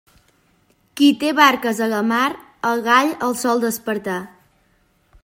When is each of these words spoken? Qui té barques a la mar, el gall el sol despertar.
Qui 1.01 1.09
té 1.23 1.29
barques 1.41 1.81
a 1.87 1.91
la 1.91 2.01
mar, 2.13 2.23
el 2.71 2.81
gall 2.89 3.13
el 3.29 3.39
sol 3.45 3.63
despertar. 3.69 4.21